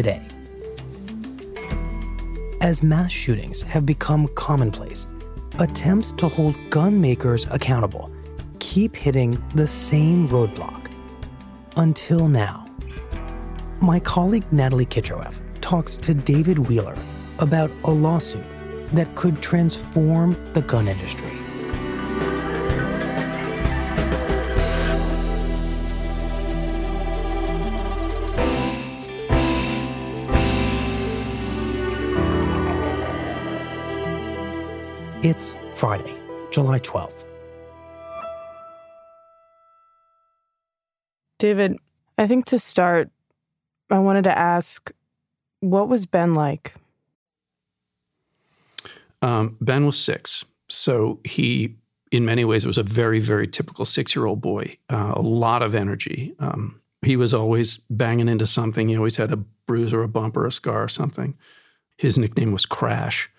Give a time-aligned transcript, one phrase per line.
[0.00, 0.22] Today,
[2.62, 5.08] as mass shootings have become commonplace,
[5.58, 8.10] attempts to hold gun makers accountable
[8.60, 10.90] keep hitting the same roadblock.
[11.76, 12.64] Until now.
[13.82, 16.96] My colleague Natalie Kitroeff talks to David Wheeler
[17.38, 18.46] about a lawsuit
[18.92, 21.39] that could transform the gun industry.
[35.30, 36.16] It's Friday,
[36.50, 37.24] July 12th.
[41.38, 41.76] David,
[42.18, 43.10] I think to start,
[43.90, 44.90] I wanted to ask
[45.60, 46.74] what was Ben like?
[49.22, 50.44] Um, ben was six.
[50.68, 51.76] So he,
[52.10, 55.62] in many ways, was a very, very typical six year old boy, uh, a lot
[55.62, 56.34] of energy.
[56.40, 58.88] Um, he was always banging into something.
[58.88, 61.38] He always had a bruise or a bump or a scar or something.
[61.98, 63.30] His nickname was Crash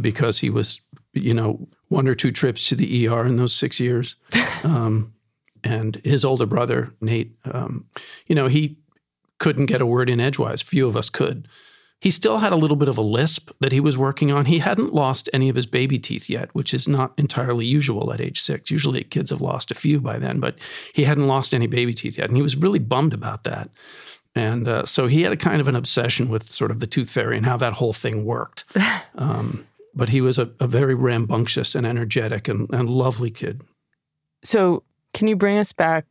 [0.00, 0.82] because he was,
[1.14, 4.16] you know, one or two trips to the ER in those six years.
[4.64, 5.12] Um,
[5.64, 7.86] and his older brother, Nate, um,
[8.28, 8.78] you know, he
[9.38, 10.62] couldn't get a word in edgewise.
[10.62, 11.48] Few of us could.
[11.98, 14.44] He still had a little bit of a lisp that he was working on.
[14.46, 18.20] He hadn't lost any of his baby teeth yet, which is not entirely usual at
[18.20, 18.70] age six.
[18.70, 20.58] Usually kids have lost a few by then, but
[20.94, 22.28] he hadn't lost any baby teeth yet.
[22.28, 23.70] And he was really bummed about that.
[24.34, 27.10] And uh, so he had a kind of an obsession with sort of the tooth
[27.10, 28.64] fairy and how that whole thing worked.
[29.14, 33.62] Um, but he was a, a, very rambunctious and energetic and, and lovely kid.
[34.42, 34.82] So,
[35.12, 36.06] can you bring us back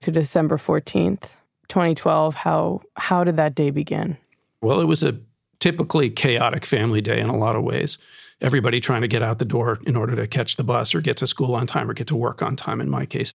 [0.00, 1.34] to December 14th,
[1.68, 2.34] 2012?
[2.34, 4.16] How, how did that day begin?
[4.62, 5.18] Well, it was a
[5.60, 7.98] typically chaotic family day in a lot of ways.
[8.40, 11.16] Everybody trying to get out the door in order to catch the bus or get
[11.18, 13.34] to school on time or get to work on time, in my case.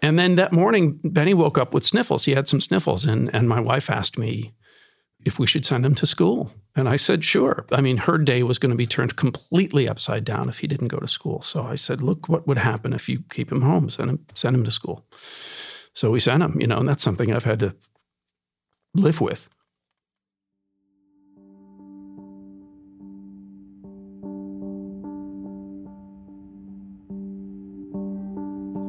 [0.00, 2.26] And then that morning, Benny woke up with sniffles.
[2.26, 4.52] He had some sniffles, and, and my wife asked me
[5.24, 6.52] if we should send him to school.
[6.76, 7.64] And I said, sure.
[7.72, 10.88] I mean, her day was going to be turned completely upside down if he didn't
[10.88, 11.40] go to school.
[11.42, 14.56] So I said, look, what would happen if you keep him home, send him, send
[14.56, 15.06] him to school.
[15.94, 17.74] So we sent him, you know, and that's something I've had to
[18.94, 19.48] live with.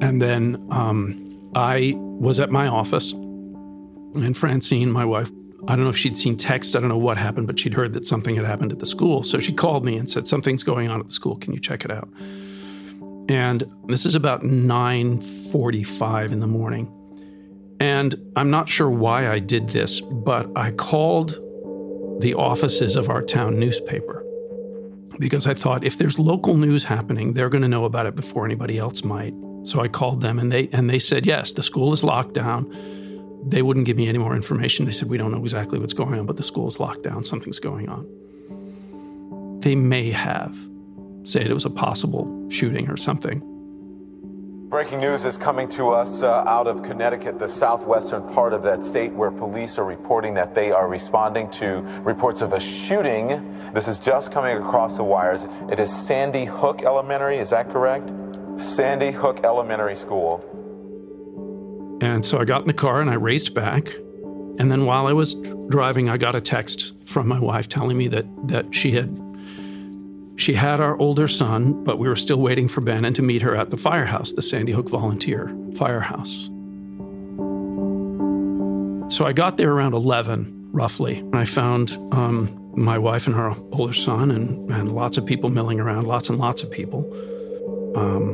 [0.02, 5.30] And then um, I was at my office, and Francine, my wife,
[5.68, 7.94] I don't know if she'd seen text, I don't know what happened, but she'd heard
[7.94, 9.24] that something had happened at the school.
[9.24, 11.38] So she called me and said, Something's going on at the school.
[11.38, 12.08] Can you check it out?
[13.28, 16.92] And this is about 9:45 in the morning.
[17.80, 21.40] And I'm not sure why I did this, but I called
[22.22, 24.24] the offices of our town newspaper
[25.20, 28.46] because I thought if there's local news happening, they're going to know about it before
[28.46, 29.34] anybody else might.
[29.64, 32.72] So I called them and they and they said, "Yes, the school is locked down."
[33.48, 34.86] They wouldn't give me any more information.
[34.86, 37.24] They said, "We don't know exactly what's going on, but the school is locked down.
[37.24, 38.08] Something's going on."
[39.62, 40.58] They may have
[41.24, 43.42] said it was a possible shooting or something.
[44.70, 48.84] Breaking news is coming to us uh, out of Connecticut, the southwestern part of that
[48.84, 53.72] state, where police are reporting that they are responding to reports of a shooting.
[53.74, 55.46] This is just coming across the wires.
[55.72, 58.12] It is Sandy Hook Elementary, is that correct?
[58.58, 60.44] Sandy Hook Elementary School.
[62.06, 63.90] And so I got in the car and I raced back.
[64.60, 65.34] And then while I was
[65.70, 69.10] driving, I got a text from my wife telling me that that she had
[70.38, 73.56] she had our older son, but we were still waiting for Bannon to meet her
[73.56, 76.50] at the firehouse, the Sandy Hook Volunteer Firehouse.
[79.08, 83.56] So I got there around 11, roughly, and I found um, my wife and her
[83.72, 87.02] older son and, and lots of people milling around, lots and lots of people.
[87.96, 88.26] um,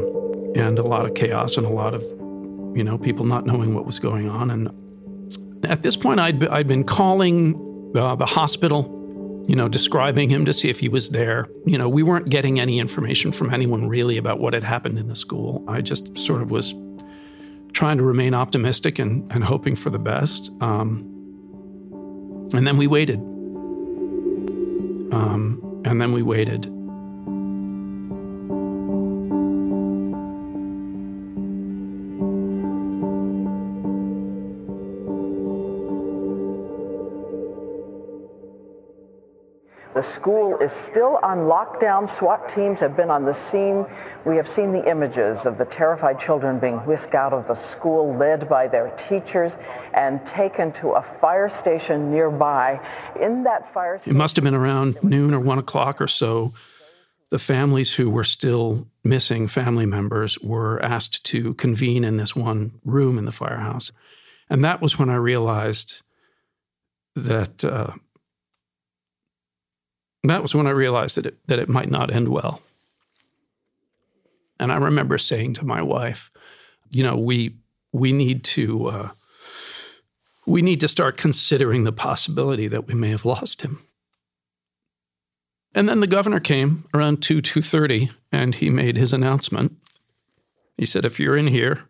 [0.56, 2.04] and a lot of chaos and a lot of,
[2.74, 4.52] you know, people not knowing what was going on.
[4.52, 7.56] And at this point, I'd, I'd been calling
[7.96, 8.98] uh, the hospital
[9.48, 11.48] you know, describing him to see if he was there.
[11.66, 15.08] You know, we weren't getting any information from anyone really about what had happened in
[15.08, 15.64] the school.
[15.68, 16.74] I just sort of was
[17.74, 20.52] trying to remain optimistic and, and hoping for the best.
[20.62, 21.08] Um,
[22.54, 23.20] and then we waited.
[25.14, 26.66] Um, and then we waited.
[40.02, 42.10] The school is still on lockdown.
[42.10, 43.86] SWAT teams have been on the scene.
[44.26, 48.18] We have seen the images of the terrified children being whisked out of the school,
[48.18, 49.54] led by their teachers,
[49.94, 52.80] and taken to a fire station nearby.
[53.22, 56.52] In that fire station, it must have been around noon or one o'clock or so.
[57.30, 62.72] The families who were still missing family members were asked to convene in this one
[62.84, 63.92] room in the firehouse.
[64.50, 66.02] And that was when I realized
[67.16, 67.64] that.
[67.64, 67.92] Uh,
[70.24, 72.62] that was when I realized that it, that it might not end well.
[74.60, 76.30] And I remember saying to my wife,
[76.90, 77.56] you know, we
[77.92, 79.10] we need to uh,
[80.46, 83.80] we need to start considering the possibility that we may have lost him.
[85.74, 89.78] And then the governor came around two two thirty, and he made his announcement.
[90.78, 91.88] He said, "If you're in here,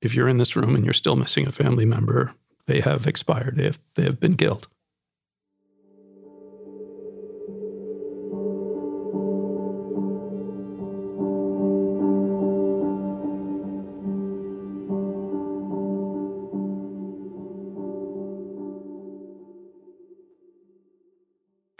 [0.00, 2.34] if you're in this room and you're still missing a family member,
[2.66, 3.56] they have expired.
[3.56, 4.68] They have they have been killed."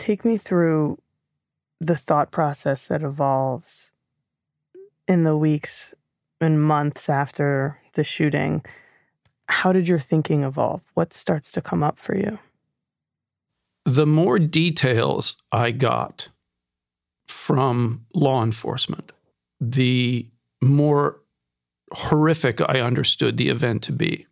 [0.05, 0.99] Take me through
[1.81, 3.93] the thought process that evolves
[5.09, 5.95] in the weeks
[6.43, 8.63] and months after the shooting.
[9.49, 10.85] How did your thinking evolve?
[10.93, 12.39] What starts to come up for you?
[13.87, 16.29] The more details I got
[17.27, 19.11] from law enforcement,
[19.59, 20.27] the
[20.61, 21.23] more
[21.93, 24.27] horrific I understood the event to be.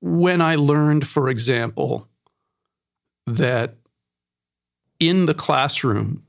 [0.00, 2.08] When I learned, for example,
[3.26, 3.77] that
[5.00, 6.24] in the classroom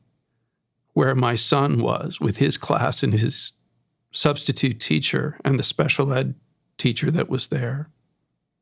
[0.94, 3.54] where my son was with his class and his
[4.12, 6.36] substitute teacher and the special ed
[6.78, 7.90] teacher that was there,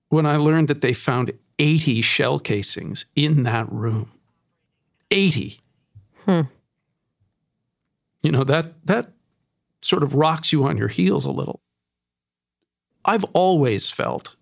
[0.09, 4.11] when I learned that they found 80 shell casings in that room,
[5.11, 5.59] 80.
[6.25, 6.41] Hmm.
[8.23, 9.11] You know, that, that
[9.81, 11.61] sort of rocks you on your heels a little.
[13.05, 14.35] I've always felt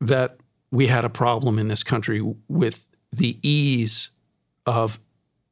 [0.00, 0.36] that
[0.70, 4.10] we had a problem in this country with the ease
[4.70, 5.00] of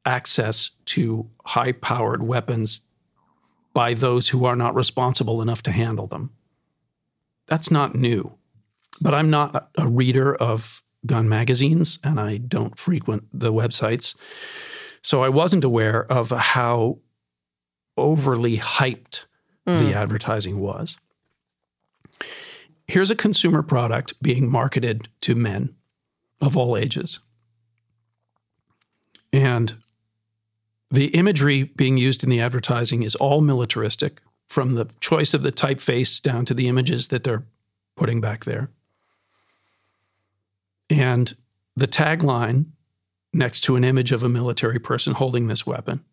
[0.05, 2.81] access to high powered weapons
[3.73, 6.31] by those who are not responsible enough to handle them.
[7.47, 8.35] That's not new.
[9.01, 14.15] But I'm not a reader of gun magazines and I don't frequent the websites.
[15.01, 16.99] So I wasn't aware of how
[17.95, 19.25] overly hyped
[19.67, 19.77] mm.
[19.77, 20.97] the advertising was.
[22.87, 25.75] Here's a consumer product being marketed to men
[26.41, 27.19] of all ages.
[29.31, 29.75] And
[30.91, 35.51] the imagery being used in the advertising is all militaristic, from the choice of the
[35.51, 37.43] typeface down to the images that they're
[37.95, 38.71] putting back there.
[40.89, 41.35] And
[41.75, 42.71] the tagline
[43.31, 46.03] next to an image of a military person holding this weapon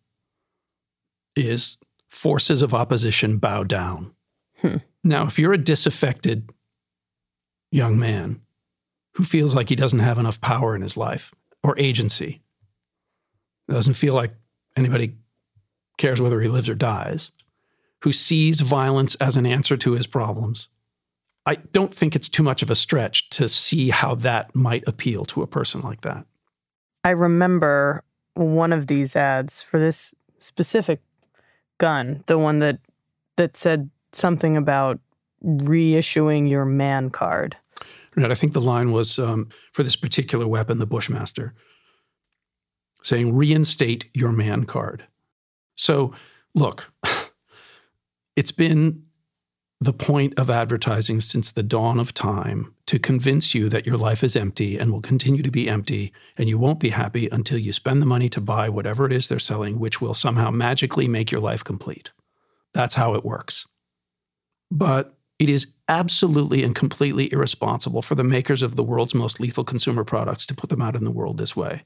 [1.35, 1.77] is
[2.09, 4.13] Forces of opposition bow down.
[4.61, 4.77] Hmm.
[5.03, 6.49] Now, if you're a disaffected
[7.69, 8.41] young man
[9.15, 11.33] who feels like he doesn't have enough power in his life
[11.63, 12.41] or agency,
[13.73, 14.33] doesn't feel like
[14.75, 15.15] anybody
[15.97, 17.31] cares whether he lives or dies,
[18.03, 20.69] who sees violence as an answer to his problems.
[21.45, 25.25] I don't think it's too much of a stretch to see how that might appeal
[25.25, 26.25] to a person like that.
[27.03, 31.01] I remember one of these ads for this specific
[31.77, 32.79] gun, the one that
[33.37, 34.99] that said something about
[35.43, 37.55] reissuing your man card.
[38.15, 38.31] Right.
[38.31, 41.53] I think the line was um, for this particular weapon, the Bushmaster
[43.07, 45.05] saying reinstate your man card.
[45.75, 46.13] So,
[46.53, 46.91] look,
[48.35, 49.03] it's been
[49.79, 54.23] the point of advertising since the dawn of time to convince you that your life
[54.25, 57.71] is empty and will continue to be empty, and you won't be happy until you
[57.71, 61.31] spend the money to buy whatever it is they're selling, which will somehow magically make
[61.31, 62.11] your life complete.
[62.73, 63.67] That's how it works.
[64.69, 69.63] But it is absolutely and completely irresponsible for the makers of the world's most lethal
[69.63, 71.83] consumer products to put them out in the world this way.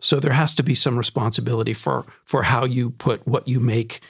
[0.00, 4.00] So there has to be some responsibility for for how you put what you make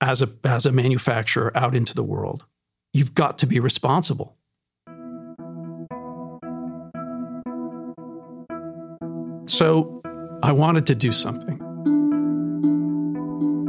[0.00, 2.44] as a as a manufacturer out into the world.
[2.92, 4.36] You've got to be responsible.
[9.46, 10.02] So
[10.42, 11.60] I wanted to do something.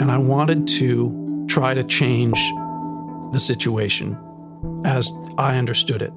[0.02, 2.38] And I wanted to try to change
[3.32, 4.18] the situation
[4.86, 6.12] as I understood it.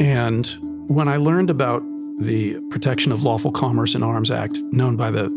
[0.00, 0.46] And
[0.88, 1.82] when I learned about
[2.22, 5.28] the Protection of Lawful Commerce in Arms Act, known by the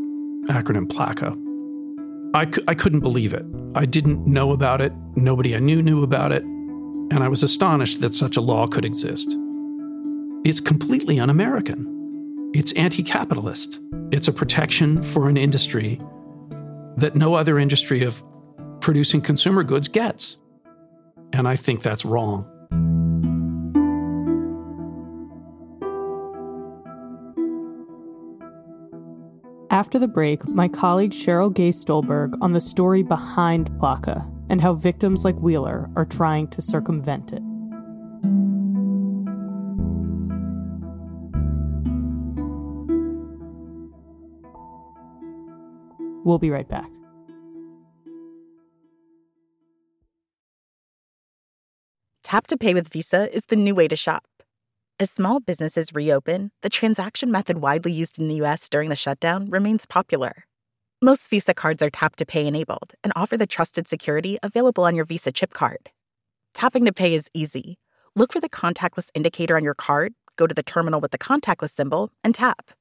[0.48, 1.42] acronym PLCAA,
[2.36, 3.46] I c- I couldn't believe it.
[3.75, 4.94] I didn't know about it.
[5.15, 6.44] Nobody I knew knew about it.
[6.44, 9.38] And I was astonished that such a law could exist.
[10.44, 12.51] It's completely un American.
[12.54, 13.80] It's anti capitalist.
[14.12, 16.00] It's a protection for an industry
[16.98, 18.24] that no other industry of
[18.80, 20.38] producing consumer goods gets.
[21.34, 22.50] And I think that's wrong.
[29.75, 34.72] After the break, my colleague Sheryl Gay Stolberg on the story behind PLCAA and how
[34.72, 37.41] victims like Wheeler are trying to circumvent it.
[46.24, 46.89] We'll be right back.
[52.24, 54.35] Tap to pay with Visa is the new way to shop.
[54.98, 59.50] As small businesses reopen, the transaction method widely used in the US during the shutdown
[59.50, 60.46] remains popular.
[61.02, 64.96] Most Visa cards are tap to pay enabled and offer the trusted security available on
[64.96, 65.90] your Visa chip card.
[66.54, 67.78] Tapping to pay is easy.
[68.16, 71.72] Look for the contactless indicator on your card, go to the terminal with the contactless
[71.72, 72.72] symbol, and tap.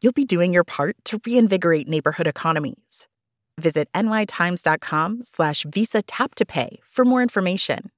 [0.00, 3.08] You'll be doing your part to reinvigorate neighborhood economies.
[3.60, 7.90] Visit nytimes.com slash visa tap to pay for more information.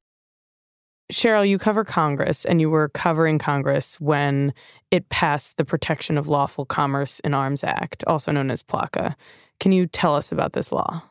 [1.12, 4.52] Sheryl, you cover Congress and you were covering Congress when
[4.90, 9.14] it passed the Protection of Lawful Commerce in Arms Act, also known as PLCAA.
[9.60, 11.02] Can you tell us about this law?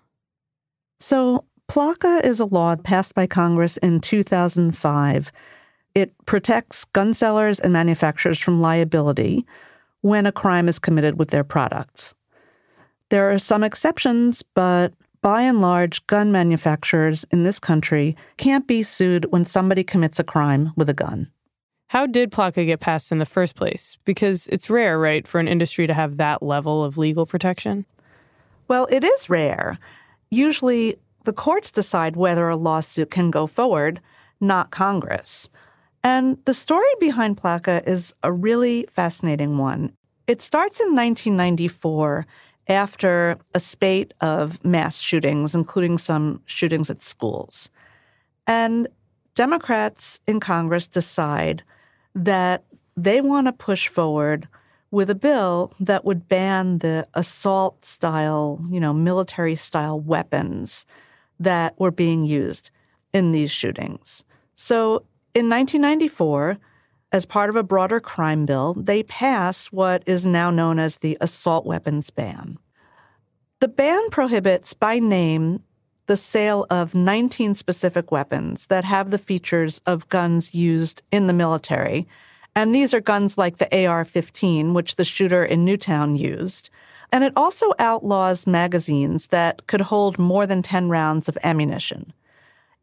[0.99, 5.31] So, PLCAA is a law passed by Congress in 2005.
[5.95, 9.45] It protects gun sellers and manufacturers from liability
[10.01, 12.13] when a crime is committed with their products.
[13.09, 14.93] There are some exceptions, but
[15.25, 20.23] by and large, gun manufacturers in this country can't be sued when somebody commits a
[20.23, 21.31] crime with a gun.
[21.87, 23.97] How did PLCAA get passed in the first place?
[24.05, 27.87] Because it's rare, right, for an industry to have that level of legal protection?
[28.67, 29.79] Well, it is rare.
[30.29, 34.01] Usually, the courts decide whether a lawsuit can go forward,
[34.39, 35.49] not Congress.
[36.03, 39.91] And the story behind PLCAA is a really fascinating one.
[40.27, 42.27] It starts in 1994
[42.67, 47.69] after a spate of mass shootings, including some shootings at schools.
[48.47, 48.87] And
[49.35, 51.63] Democrats in Congress decide
[52.15, 52.63] that
[52.95, 54.47] they want to push forward
[54.91, 60.85] with a bill that would ban the assault style, you know, military style weapons
[61.39, 62.71] that were being used
[63.13, 64.23] in these shootings.
[64.53, 65.03] So
[65.33, 66.57] in 1994,
[67.15, 71.17] as part of a broader crime bill, they pass what is now known as the
[71.21, 72.57] assault weapons ban.
[73.61, 75.63] The ban prohibits by name
[76.07, 81.33] the sale of 19 specific weapons that have the features of guns used in the
[81.33, 82.05] military.
[82.53, 86.69] And these are guns like the AR 15, which the shooter in Newtown used.
[87.13, 92.11] And it also outlaws magazines that could hold more than 10 rounds of ammunition.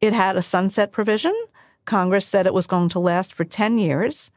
[0.00, 1.34] It had a sunset provision
[1.84, 4.30] Congress said it was going to last for 10 years.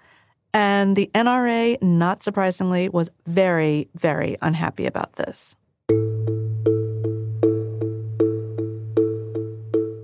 [0.53, 5.57] And the NRA, not surprisingly, was very, very unhappy about this.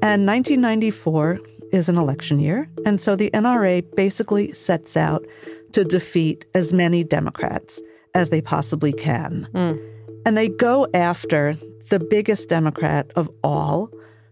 [0.04, 1.40] And 1994
[1.72, 2.70] is an election year.
[2.86, 5.26] And so the NRA basically sets out
[5.72, 7.82] to defeat as many Democrats
[8.14, 9.48] as they possibly can.
[9.54, 9.80] Mm.
[10.26, 11.56] And they go after
[11.90, 13.90] the biggest Democrat of all,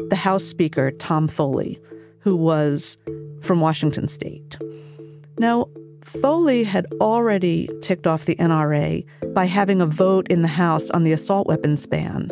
[0.10, 1.80] the House Speaker, Tom Foley,
[2.20, 2.98] who was
[3.42, 4.58] from Washington state.
[5.38, 5.68] Now,
[6.04, 11.04] Foley had already ticked off the NRA by having a vote in the House on
[11.04, 12.30] the assault weapons ban.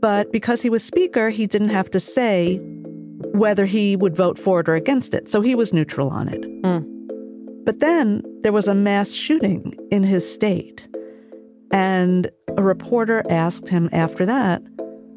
[0.00, 2.58] But because he was Speaker, he didn't have to say
[3.32, 6.40] whether he would vote for it or against it, so he was neutral on it.
[6.62, 7.64] Mm.
[7.64, 10.86] But then there was a mass shooting in his state.
[11.70, 14.62] And a reporter asked him after that,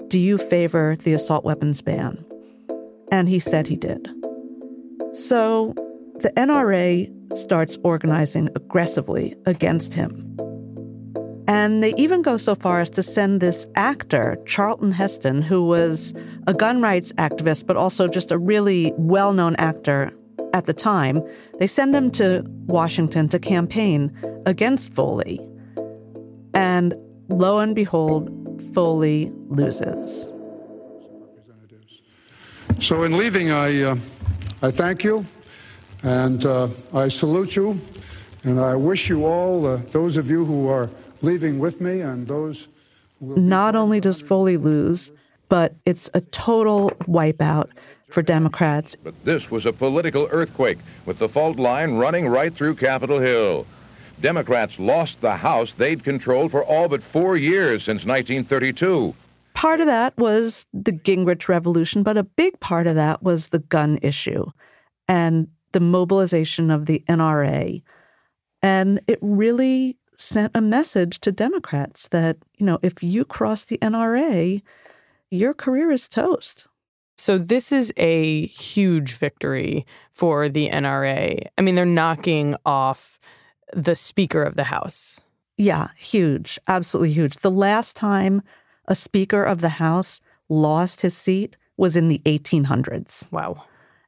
[0.10, 2.26] Do you favor the assault weapons ban?
[3.12, 4.10] And he said he did.
[5.14, 5.74] So
[6.20, 10.28] the NRA starts organizing aggressively against him.
[11.48, 16.14] And they even go so far as to send this actor, Charlton Heston, who was
[16.48, 20.14] a gun rights activist, but also just a really well known actor
[20.54, 21.22] at the time.
[21.60, 25.40] They send him to Washington to campaign against Foley.
[26.54, 26.94] And
[27.28, 28.30] lo and behold,
[28.74, 30.31] Foley loses.
[32.82, 33.96] So, in leaving, I, uh,
[34.64, 35.24] I thank you
[36.02, 37.80] and uh, I salute you.
[38.44, 40.90] And I wish you all, uh, those of you who are
[41.22, 42.68] leaving with me and those.
[43.20, 45.12] Who not only does Foley lose,
[45.48, 47.70] but it's a total wipeout
[48.10, 48.96] for Democrats.
[48.96, 53.68] But this was a political earthquake with the fault line running right through Capitol Hill.
[54.22, 59.14] Democrats lost the House they'd controlled for all but four years since 1932.
[59.54, 63.60] Part of that was the Gingrich Revolution, but a big part of that was the
[63.60, 64.46] gun issue
[65.08, 67.82] and the mobilization of the NRA.
[68.62, 73.78] And it really sent a message to Democrats that, you know, if you cross the
[73.80, 74.62] NRA,
[75.30, 76.68] your career is toast.
[77.18, 81.44] So this is a huge victory for the NRA.
[81.58, 83.20] I mean, they're knocking off
[83.74, 85.22] the Speaker of the House.
[85.58, 86.60] Yeah, huge.
[86.68, 87.36] Absolutely huge.
[87.38, 88.42] The last time
[88.88, 93.32] a Speaker of the House lost his seat was in the 1800s.
[93.32, 93.64] Wow.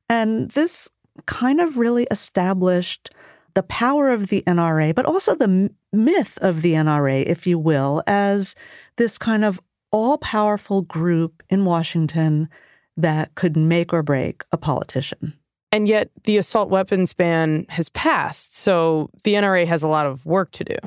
[0.09, 0.89] And this
[1.25, 3.09] kind of really established
[3.53, 8.01] the power of the NRA, but also the myth of the NRA, if you will,
[8.07, 8.55] as
[8.97, 9.59] this kind of
[9.91, 12.49] all powerful group in Washington
[12.97, 15.33] that could make or break a politician.
[15.71, 20.25] And yet the assault weapons ban has passed, so the NRA has a lot of
[20.25, 20.77] work to do.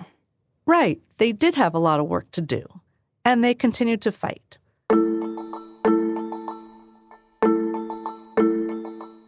[0.67, 1.01] Right.
[1.19, 2.65] They did have a lot of work to do,
[3.27, 4.59] and they continued to fight.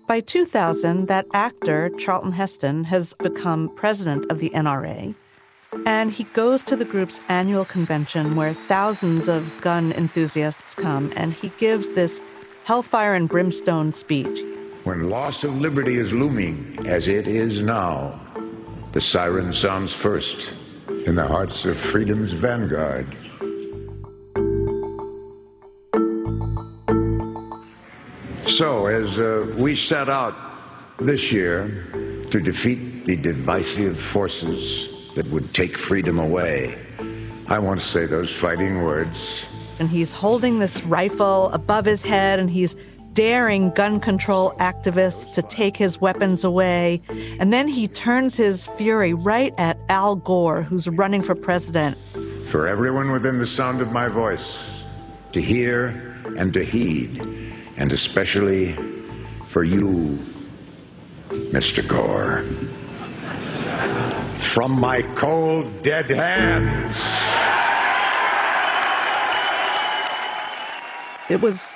[0.06, 5.16] By 2000, that actor, Charlton Heston, has become president of the NRA.
[5.84, 11.32] And he goes to the group's annual convention where thousands of gun enthusiasts come, and
[11.34, 12.22] he gives this
[12.64, 14.40] hellfire and brimstone speech.
[14.84, 18.18] When loss of liberty is looming, as it is now,
[18.92, 20.54] the siren sounds first
[21.04, 23.06] in the hearts of freedom's vanguard.
[28.58, 30.34] So, as uh, we set out
[30.98, 31.68] this year
[32.28, 36.76] to defeat the divisive forces that would take freedom away,
[37.46, 39.44] I want to say those fighting words.
[39.78, 42.74] And he's holding this rifle above his head and he's
[43.12, 47.00] daring gun control activists to take his weapons away.
[47.38, 51.96] And then he turns his fury right at Al Gore, who's running for president.
[52.48, 54.58] For everyone within the sound of my voice
[55.30, 57.22] to hear and to heed
[57.78, 58.76] and especially
[59.46, 60.18] for you,
[61.30, 61.86] Mr.
[61.86, 62.42] Gore.
[64.38, 66.96] From my cold, dead hands.
[71.30, 71.74] It was,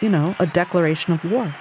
[0.00, 1.54] you know, a declaration of war.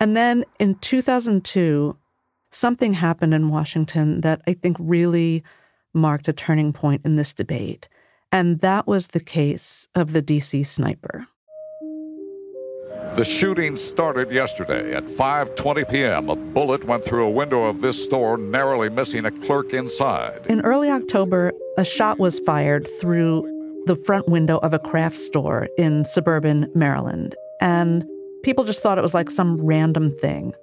[0.00, 1.96] And then in 2002,
[2.52, 5.42] something happened in Washington that I think really
[5.92, 7.88] marked a turning point in this debate.
[8.30, 11.26] And that was the case of the DC sniper.
[13.16, 16.30] The shooting started yesterday at 5:20 p.m.
[16.30, 20.46] A bullet went through a window of this store, narrowly missing a clerk inside.
[20.48, 23.42] In early October, a shot was fired through
[23.84, 28.06] the front window of a craft store in suburban Maryland, and
[28.44, 30.54] people just thought it was like some random thing.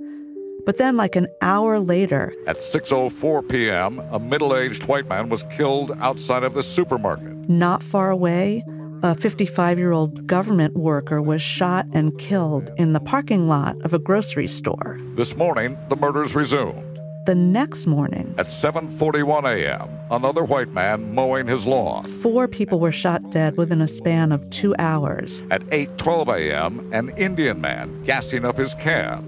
[0.69, 5.97] But then, like an hour later, at 6:04 p.m., a middle-aged white man was killed
[5.99, 7.49] outside of the supermarket.
[7.49, 8.63] Not far away,
[9.01, 14.45] a 55-year-old government worker was shot and killed in the parking lot of a grocery
[14.45, 14.99] store.
[15.15, 16.99] This morning, the murders resumed.
[17.25, 22.03] The next morning, at 7:41 a.m., another white man mowing his lawn.
[22.05, 25.41] Four people were shot dead within a span of 2 hours.
[25.49, 29.23] At 8:12 a.m., an Indian man gassing up his cab.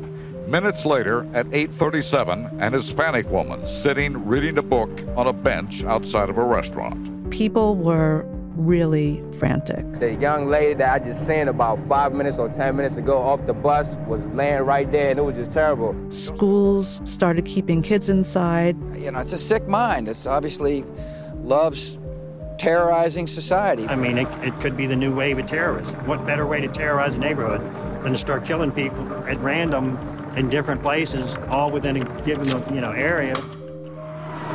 [0.52, 6.30] Minutes later, at 8:37, an Hispanic woman sitting reading a book on a bench outside
[6.30, 7.30] of a restaurant.
[7.30, 8.26] People were
[8.58, 9.90] really frantic.
[10.02, 13.46] The young lady that I just seen about five minutes or 10 minutes ago off
[13.46, 15.96] the bus was laying right there, and it was just terrible.
[16.10, 18.76] Schools started keeping kids inside.
[18.98, 20.10] You know, it's a sick mind.
[20.10, 20.84] It's obviously
[21.44, 21.98] loves
[22.58, 23.88] terrorizing society.
[23.88, 25.96] I mean, it, it could be the new wave of terrorism.
[26.06, 27.62] What better way to terrorize a neighborhood
[28.04, 29.98] than to start killing people at random
[30.36, 33.36] in different places, all within a given you know area?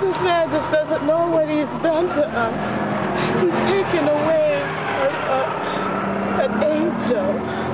[0.00, 3.40] This man just doesn't know what he's done to us.
[3.40, 4.62] He's taken away
[5.02, 5.40] a, a,
[6.44, 7.66] an angel.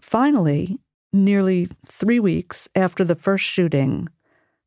[0.00, 0.78] Finally,
[1.12, 4.08] nearly three weeks after the first shooting,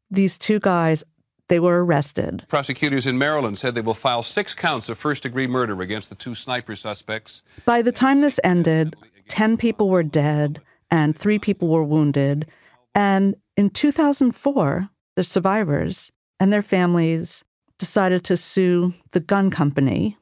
[0.10, 1.04] these two guys
[1.50, 2.46] they were arrested.
[2.48, 6.16] Prosecutors in Maryland said they will file six counts of first degree murder against the
[6.16, 7.44] two sniper suspects.
[7.66, 8.96] By the time this ended,
[9.28, 12.48] 10 people were dead and three people were wounded.
[12.94, 17.44] And in 2004, the survivors and their families
[17.78, 20.18] decided to sue the gun company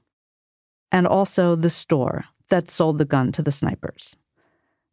[0.91, 4.15] and also the store that sold the gun to the snipers.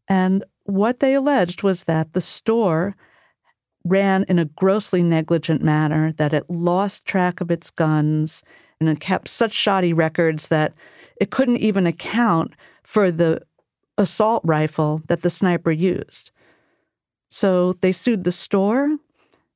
[0.08, 2.96] And what they alleged was that the store
[3.84, 8.42] ran in a grossly negligent manner, that it lost track of its guns,
[8.80, 10.72] and it kept such shoddy records that
[11.20, 13.42] it couldn't even account for the
[13.98, 16.30] assault rifle that the sniper used.
[17.28, 18.98] So they sued the store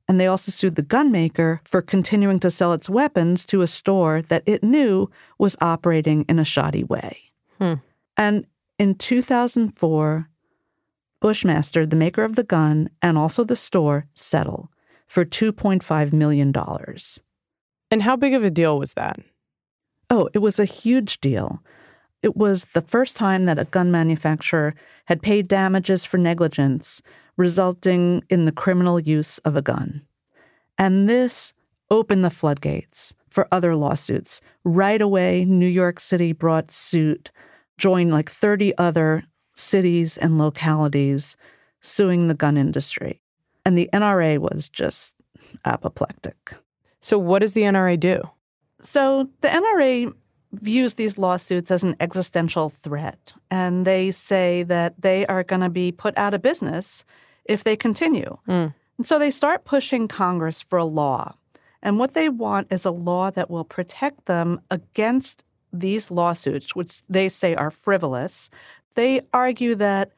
[0.08, 4.22] and they also sued the gunmaker for continuing to sell its weapons to a store
[4.22, 7.18] that it knew was operating in a shoddy way.
[7.58, 7.74] Hmm.
[8.16, 8.46] And
[8.78, 10.28] in 2004,
[11.20, 14.70] Bushmaster, the maker of the gun, and also the store settle
[15.06, 16.52] for $2.5 million.
[17.90, 19.18] And how big of a deal was that?
[20.10, 21.62] Oh, it was a huge deal.
[22.22, 24.74] It was the first time that a gun manufacturer
[25.06, 27.02] had paid damages for negligence
[27.36, 30.02] resulting in the criminal use of a gun.
[30.78, 31.54] And this
[31.90, 34.40] opened the floodgates for other lawsuits.
[34.64, 37.30] Right away, New York City brought suit,
[37.78, 39.24] joined like 30 other
[39.56, 41.36] cities and localities
[41.80, 43.20] suing the gun industry.
[43.64, 45.14] And the NRA was just
[45.64, 46.54] apoplectic.
[47.00, 48.22] So, what does the NRA do?
[48.80, 50.12] So, the NRA
[50.52, 55.70] views these lawsuits as an existential threat, and they say that they are going to
[55.70, 57.04] be put out of business
[57.44, 58.38] if they continue.
[58.48, 58.74] Mm.
[58.98, 61.34] And so they start pushing Congress for a law.
[61.82, 67.06] And what they want is a law that will protect them against these lawsuits, which
[67.06, 68.50] they say are frivolous.
[68.96, 70.12] They argue that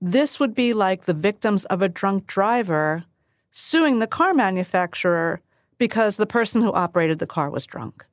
[0.00, 3.04] this would be like the victims of a drunk driver
[3.50, 5.40] suing the car manufacturer
[5.78, 8.04] because the person who operated the car was drunk.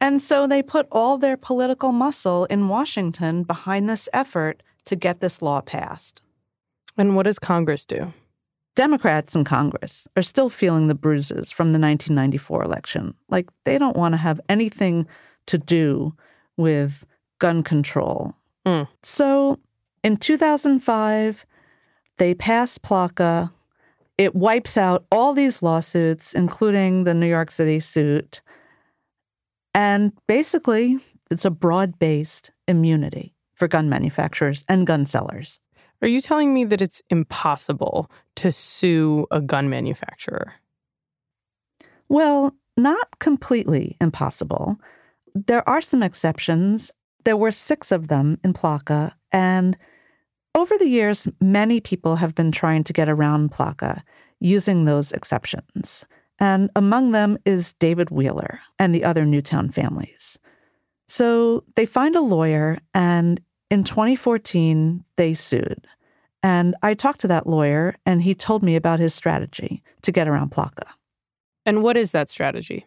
[0.00, 5.20] And so they put all their political muscle in Washington behind this effort to get
[5.20, 6.22] this law passed.
[6.96, 8.12] And what does Congress do?
[8.74, 13.14] Democrats in Congress are still feeling the bruises from the 1994 election.
[13.28, 15.06] Like they don't want to have anything
[15.46, 16.14] to do
[16.56, 17.04] with
[17.38, 18.34] gun control.
[18.64, 18.88] Mm.
[19.02, 19.58] So
[20.02, 21.46] in 2005,
[22.18, 23.52] they pass PLCAA.
[24.16, 28.40] It wipes out all these lawsuits, including the New York City suit.
[29.74, 30.98] And basically,
[31.30, 35.60] it's a broad based immunity for gun manufacturers and gun sellers.
[36.00, 40.52] Are you telling me that it's impossible to sue a gun manufacturer?
[42.08, 44.80] Well, not completely impossible.
[45.34, 46.92] There are some exceptions.
[47.24, 49.76] There were six of them in PLCAA, and
[50.58, 54.02] over the years, many people have been trying to get around PLCAA
[54.40, 56.06] using those exceptions.
[56.38, 60.38] And among them is David Wheeler and the other Newtown families.
[61.08, 63.40] So they find a lawyer, and
[63.70, 65.86] in 2014, they sued.
[66.42, 70.28] And I talked to that lawyer, and he told me about his strategy to get
[70.28, 70.84] around PLCAA.
[71.66, 72.86] And what is that strategy?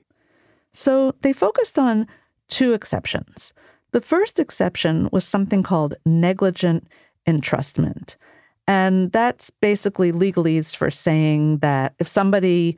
[0.71, 2.07] So they focused on
[2.47, 3.53] two exceptions.
[3.91, 6.87] The first exception was something called negligent
[7.27, 8.15] entrustment.
[8.67, 12.77] And that's basically legalese for saying that if somebody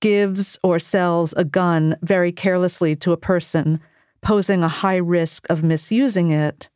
[0.00, 3.80] gives or sells a gun very carelessly to a person,
[4.22, 6.68] posing a high risk of misusing it,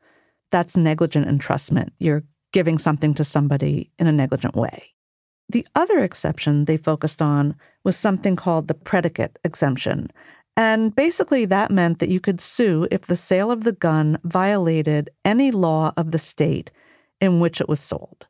[0.51, 1.91] that's negligent entrustment.
[1.99, 4.95] You're giving something to somebody in a negligent way.
[5.49, 10.11] The other exception they focused on was something called the predicate exemption.
[10.57, 15.11] And basically, that meant that you could sue if the sale of the gun violated
[15.25, 16.71] any law of the state
[17.21, 18.27] in which it was sold.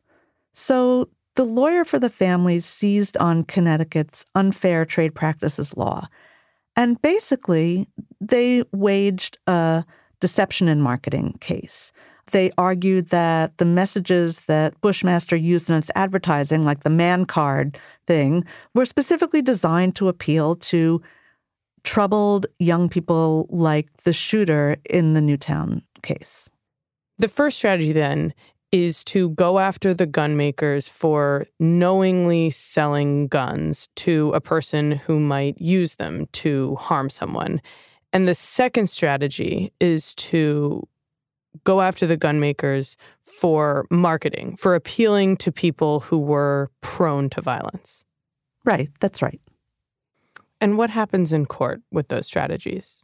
[0.52, 6.06] So the lawyer for the families seized on Connecticut's unfair trade practices law.
[6.76, 7.88] And basically,
[8.20, 9.84] they waged a
[10.20, 11.92] deception in marketing case.
[12.32, 17.78] They argued that the messages that Bushmaster used in its advertising, like the man card
[18.06, 21.02] thing, were specifically designed to appeal to
[21.84, 26.50] troubled young people like the shooter in the Newtown case.
[27.18, 28.34] The first strategy then
[28.72, 35.20] is to go after the gun makers for knowingly selling guns to a person who
[35.20, 37.62] might use them to harm someone.
[38.12, 40.88] And the second strategy is to
[41.62, 47.40] go after the gun makers for marketing, for appealing to people who were prone to
[47.40, 48.04] violence.
[48.64, 49.40] Right, that's right.
[50.60, 53.02] And what happens in court with those strategies?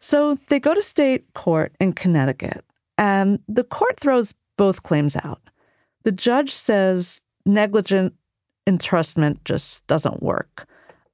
[0.00, 2.64] So they go to state court in Connecticut,
[2.96, 5.40] and the court throws both claims out.
[6.04, 8.14] The judge says negligent
[8.68, 10.68] entrustment just doesn't work.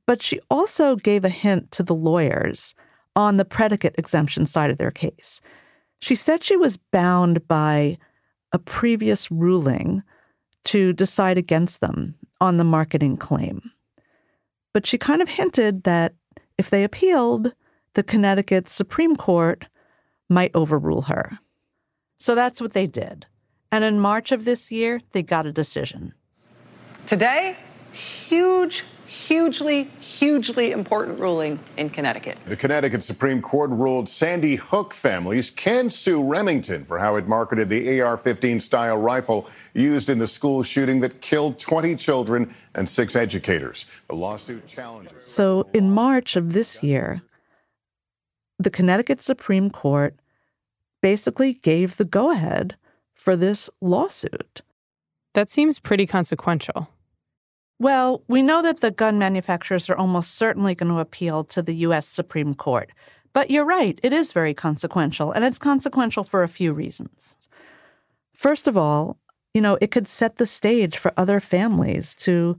[0.07, 2.75] But she also gave a hint to the lawyers
[3.17, 5.41] on the predicate exemption side of their case.
[6.01, 7.97] She said she was bound by
[8.53, 10.03] a previous ruling
[10.65, 13.71] to decide against them on the marketing claim.
[14.75, 16.15] But she kind of hinted that
[16.59, 17.55] if they appealed,
[17.95, 19.69] the Connecticut Supreme Court
[20.29, 21.39] might overrule her.
[22.19, 23.27] So that's what they did.
[23.73, 26.13] And in March of this year, they got a decision.
[27.07, 27.57] Today,
[27.93, 28.85] huge,
[29.15, 32.37] hugely, hugely important ruling in Connecticut.
[32.47, 37.69] The Connecticut Supreme Court ruled Sandy Hook families can sue Remington for how it marketed
[37.69, 42.89] the AR 15 style rifle used in the school shooting that killed 20 children and
[42.89, 43.87] six educators.
[44.09, 45.25] The lawsuit challenges.
[45.25, 47.23] So in March of this year,
[48.59, 50.17] the Connecticut Supreme Court
[51.01, 52.77] basically gave the go ahead
[53.15, 54.63] for this lawsuit.
[55.35, 56.89] That seems pretty consequential.
[57.79, 61.75] Well, we know that the gun manufacturers are almost certainly going to appeal to the
[61.77, 62.07] U.S.
[62.07, 62.91] Supreme Court.
[63.33, 67.35] But you're right, it is very consequential, and it's consequential for a few reasons.
[68.33, 69.19] First of all,
[69.55, 72.59] you know, it could set the stage for other families to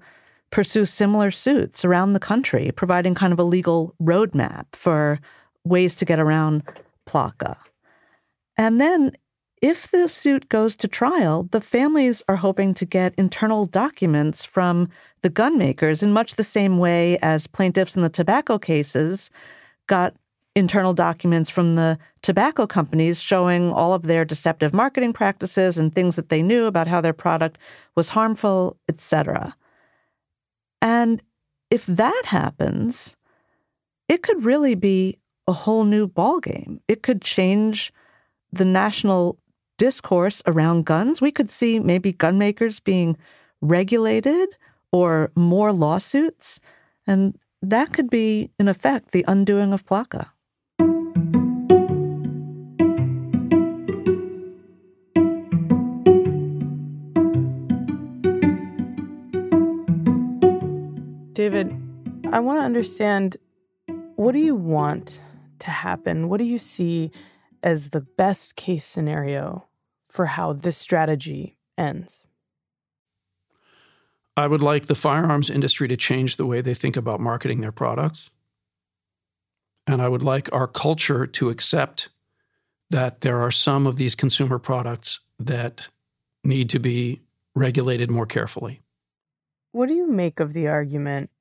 [0.52, 5.20] pursue similar suits around the country, providing kind of a legal roadmap for
[5.64, 6.64] ways to get around
[7.08, 7.58] PLCAA.
[8.58, 9.12] And then
[9.62, 14.90] if the suit goes to trial, the families are hoping to get internal documents from
[15.22, 19.32] the gun makers in much the same way as plaintiffs in the tobacco cases
[19.88, 20.16] got
[20.56, 26.16] internal documents from the tobacco companies showing all of their deceptive marketing practices and things
[26.16, 27.58] that they knew about how their product
[27.96, 29.56] was harmful, etc.
[30.82, 31.22] And
[31.70, 33.18] if that happens,
[34.08, 36.80] it could really be a whole new ballgame.
[36.88, 37.92] It could change
[38.52, 39.38] the national
[39.78, 41.22] discourse around guns.
[41.22, 43.18] We could see maybe gun makers being
[43.62, 44.50] regulated
[44.92, 46.60] or more lawsuits.
[47.08, 50.28] And that could be, in effect, the undoing of PLCAA.
[61.34, 61.76] David,
[62.32, 63.36] I want to understand
[64.16, 65.20] what do you want
[65.60, 66.30] to happen?
[66.30, 67.12] What do you see
[67.66, 69.66] as the best case scenario
[70.08, 72.24] for how this strategy ends?
[74.38, 77.72] I would like the firearms industry to change the way they think about marketing their
[77.72, 78.30] products.
[79.88, 82.10] And I would like our culture to accept
[82.92, 85.88] that there are some of these consumer products that
[86.44, 87.22] need to be
[87.56, 88.82] regulated more carefully.
[89.72, 91.32] What do you make of the argument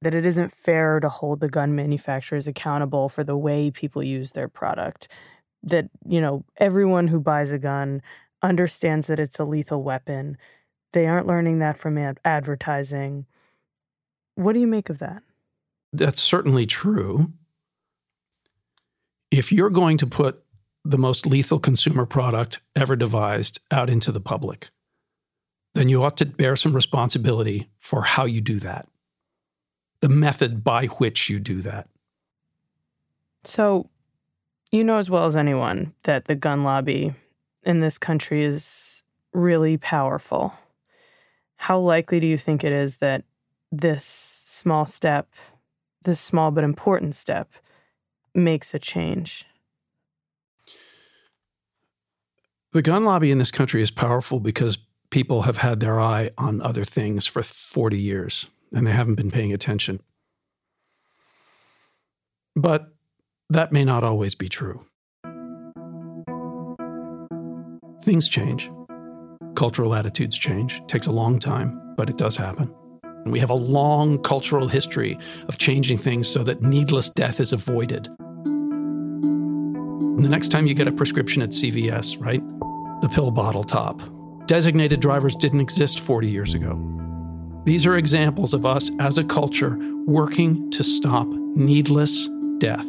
[0.00, 4.32] that it isn't fair to hold the gun manufacturers accountable for the way people use
[4.32, 5.08] their product?
[5.62, 8.02] That, you know, everyone who buys a gun
[8.42, 10.36] understands that it's a lethal weapon.
[10.92, 13.26] They aren't learning that from ad- advertising.
[14.36, 15.22] What do you make of that?
[15.92, 17.32] That's certainly true.
[19.30, 20.44] If you're going to put
[20.84, 24.70] the most lethal consumer product ever devised out into the public,
[25.74, 28.88] then you ought to bear some responsibility for how you do that,
[30.00, 31.88] the method by which you do that.
[33.44, 33.90] So,
[34.70, 37.14] you know as well as anyone that the gun lobby
[37.62, 40.54] in this country is really powerful.
[41.56, 43.24] How likely do you think it is that
[43.72, 45.28] this small step,
[46.02, 47.52] this small but important step,
[48.34, 49.44] makes a change?
[52.72, 54.78] The gun lobby in this country is powerful because
[55.10, 59.30] people have had their eye on other things for 40 years and they haven't been
[59.30, 60.00] paying attention.
[62.54, 62.95] But
[63.50, 64.84] that may not always be true.
[68.02, 68.70] Things change.
[69.54, 70.76] Cultural attitudes change.
[70.78, 72.72] It takes a long time, but it does happen.
[73.02, 77.52] And we have a long cultural history of changing things so that needless death is
[77.52, 78.08] avoided.
[80.16, 82.42] And the next time you get a prescription at CVS, right?
[83.00, 84.00] The pill bottle top.
[84.46, 86.80] Designated drivers didn't exist 40 years ago.
[87.64, 92.28] These are examples of us as a culture working to stop needless
[92.58, 92.86] death,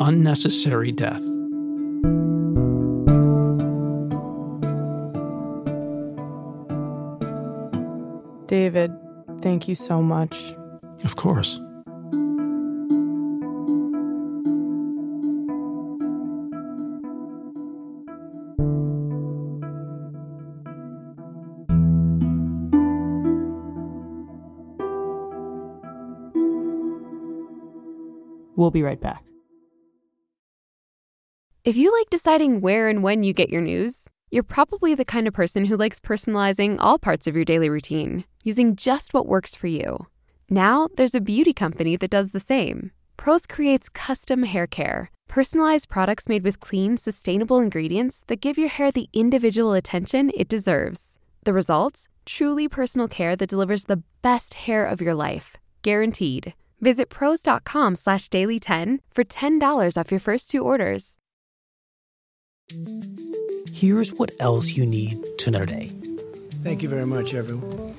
[0.00, 1.22] unnecessary death.
[8.48, 8.90] David,
[9.42, 10.54] thank you so much.
[11.04, 11.60] Of course.
[28.56, 29.29] We'll be right back.
[31.62, 35.28] If you like deciding where and when you get your news, you're probably the kind
[35.28, 39.54] of person who likes personalizing all parts of your daily routine, using just what works
[39.54, 40.06] for you.
[40.48, 42.92] Now, there's a beauty company that does the same.
[43.18, 48.70] Prose creates custom hair care, personalized products made with clean, sustainable ingredients that give your
[48.70, 51.18] hair the individual attention it deserves.
[51.44, 52.08] The results?
[52.24, 55.58] Truly personal care that delivers the best hair of your life.
[55.82, 56.54] Guaranteed.
[56.80, 61.19] Visit prose.com slash daily 10 for $10 off your first two orders.
[63.72, 65.90] Here's what else you need to know today.
[66.62, 67.94] Thank you very much, everyone.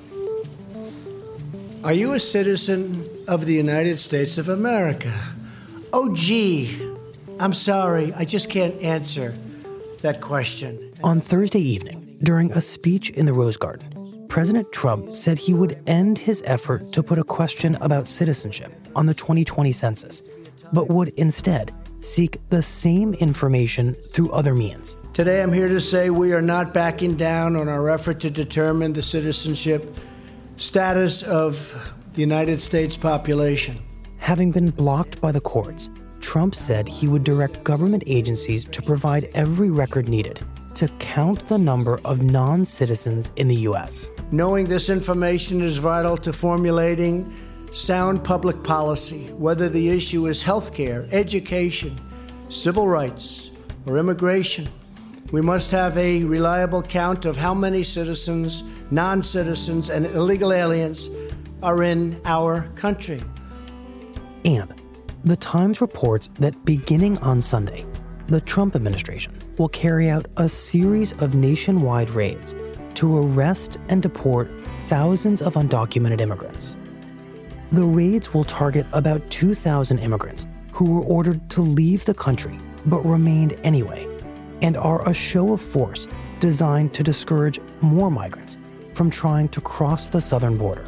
[1.84, 5.12] Are you a citizen of the United States of America?
[5.92, 6.80] Oh, gee,
[7.40, 9.34] I'm sorry, I just can't answer
[10.02, 10.92] that question.
[11.02, 15.82] On Thursday evening, during a speech in the Rose Garden, President Trump said he would
[15.88, 20.22] end his effort to put a question about citizenship on the 2020 census,
[20.72, 24.96] but would instead seek the same information through other means.
[25.14, 28.92] Today, I'm here to say we are not backing down on our effort to determine
[28.92, 29.96] the citizenship
[30.56, 33.78] status of the United States population.
[34.18, 39.28] Having been blocked by the courts, Trump said he would direct government agencies to provide
[39.34, 40.40] every record needed
[40.74, 44.08] to count the number of non citizens in the U.S.
[44.30, 47.34] Knowing this information is vital to formulating
[47.72, 51.98] sound public policy, whether the issue is healthcare, education,
[52.48, 53.50] civil rights,
[53.86, 54.68] or immigration.
[55.32, 61.08] We must have a reliable count of how many citizens, non citizens, and illegal aliens
[61.62, 63.20] are in our country.
[64.44, 64.72] And
[65.24, 67.86] the Times reports that beginning on Sunday,
[68.26, 72.54] the Trump administration will carry out a series of nationwide raids
[72.94, 74.50] to arrest and deport
[74.88, 76.76] thousands of undocumented immigrants.
[77.72, 83.00] The raids will target about 2,000 immigrants who were ordered to leave the country but
[83.00, 84.06] remained anyway,
[84.60, 86.06] and are a show of force
[86.38, 88.58] designed to discourage more migrants
[88.92, 90.84] from trying to cross the southern border.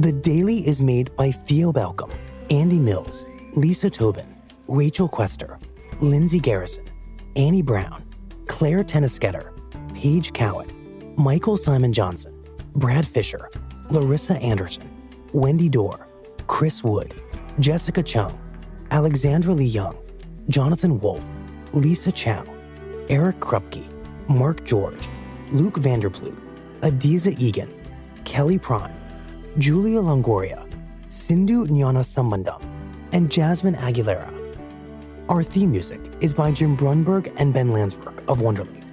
[0.00, 2.12] The Daily is made by Theo Balcomb,
[2.50, 4.26] Andy Mills, Lisa Tobin,
[4.66, 5.56] Rachel Quester,
[6.00, 6.84] Lindsay Garrison,
[7.36, 8.04] Annie Brown,
[8.46, 9.52] Clare Toeniskoetter,
[9.94, 10.72] Paige Cowett,
[11.16, 12.34] Michael Simon Johnson,
[12.74, 13.48] Brad Fisher,
[13.90, 14.90] Larissa Anderson,
[15.32, 16.08] Wendy Dorr,
[16.48, 17.14] Chris Wood,
[17.60, 18.36] Jessica Cheung,
[18.90, 19.96] Alexandra Leigh Young,
[20.48, 21.24] Jonathan Wolfe,
[21.72, 22.42] Lisa Chow,
[23.08, 23.86] Eric Krupke,
[24.28, 25.08] Marc Georges,
[25.52, 26.36] Luke Vanderploot,
[26.80, 27.68] Adizah Eghan,
[28.24, 28.92] Kelly Prime,
[29.58, 30.66] Julia Longoria,
[31.06, 32.60] Sindhu Gnanasambandan,
[33.12, 34.32] and Jazmín Aguilera.
[35.28, 38.83] Our theme music is by Jim Brunberg and Ben Landsverk of Wonderly.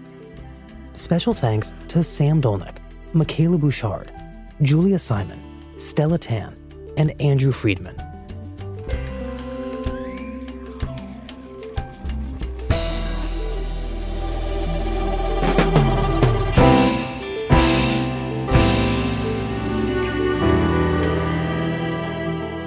[0.94, 2.76] Special thanks to Sam Dolnick,
[3.14, 4.12] Michaela Bouchard,
[4.62, 5.40] Julia Simon,
[5.78, 6.54] Stella Tan,
[6.98, 7.96] and Andrew Friedman.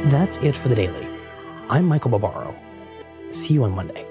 [0.08, 1.06] That's it for the daily.
[1.68, 2.54] I'm Michael Barbaro.
[3.30, 4.03] See you on Monday.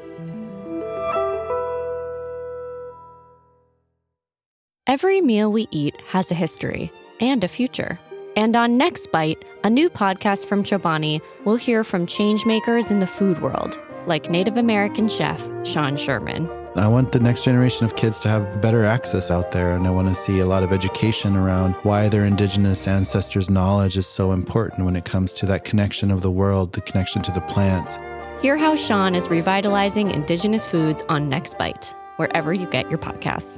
[4.93, 7.97] Every meal we eat has a history and a future.
[8.35, 13.07] And on Next Bite, a new podcast from Chobani, we'll hear from changemakers in the
[13.07, 16.47] food world, like Native American chef Sean Sherman.
[16.75, 19.89] I want the next generation of kids to have better access out there, and I
[19.89, 24.31] want to see a lot of education around why their indigenous ancestors' knowledge is so
[24.31, 27.97] important when it comes to that connection of the world, the connection to the plants.
[28.43, 33.57] Hear how Sean is revitalizing indigenous foods on Next Bite, wherever you get your podcasts.